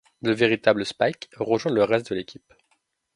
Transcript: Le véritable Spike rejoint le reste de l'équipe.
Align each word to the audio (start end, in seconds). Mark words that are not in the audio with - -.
Le 0.23 0.31
véritable 0.33 0.83
Spike 0.83 1.29
rejoint 1.37 1.71
le 1.71 1.83
reste 1.83 2.09
de 2.09 2.15
l'équipe. 2.15 2.55